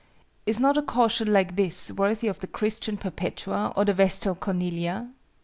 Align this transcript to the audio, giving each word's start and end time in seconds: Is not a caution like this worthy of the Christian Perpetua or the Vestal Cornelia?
Is 0.47 0.59
not 0.59 0.77
a 0.77 0.81
caution 0.81 1.31
like 1.31 1.55
this 1.55 1.91
worthy 1.91 2.27
of 2.27 2.39
the 2.39 2.47
Christian 2.47 2.97
Perpetua 2.97 3.71
or 3.75 3.85
the 3.85 3.93
Vestal 3.93 4.33
Cornelia? 4.33 5.11